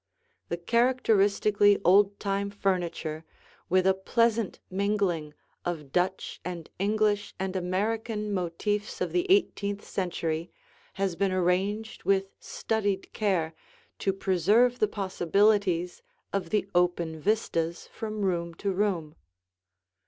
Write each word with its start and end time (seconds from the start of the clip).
The 0.49 0.57
characteristically 0.57 1.77
old 1.85 2.19
time 2.19 2.49
furniture, 2.49 3.23
with 3.69 3.85
a 3.85 3.93
pleasant 3.93 4.57
mingling 4.71 5.35
of 5.63 5.91
Dutch 5.91 6.41
and 6.43 6.67
English 6.79 7.35
and 7.39 7.55
American 7.55 8.33
motifs 8.33 8.99
of 8.99 9.11
the 9.11 9.27
eighteenth 9.29 9.85
century, 9.85 10.49
has 10.93 11.15
been 11.15 11.31
arranged 11.31 12.03
with 12.03 12.31
studied 12.39 13.13
care 13.13 13.53
to 13.99 14.11
preserve 14.11 14.79
the 14.79 14.87
possibilities 14.87 16.01
of 16.33 16.49
the 16.49 16.67
open 16.73 17.19
vistas 17.21 17.85
from 17.93 18.23
room 18.23 18.55
to 18.55 18.71
room. 18.71 19.13